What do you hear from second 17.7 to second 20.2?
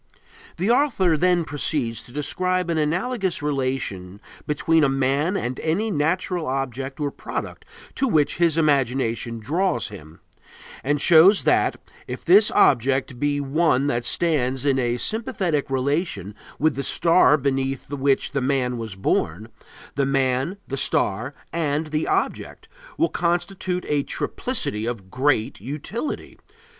which the man was born, the